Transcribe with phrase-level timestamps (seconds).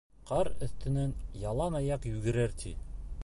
[0.29, 1.11] Ҡар өҫтөнән
[1.43, 2.75] ялан аяҡ йүгерер, ти.